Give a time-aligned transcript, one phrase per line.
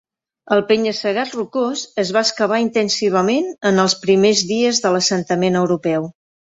[0.53, 6.15] El penya-segat rocós es va excavar intensivament en els primers dies de l"assentament europeu.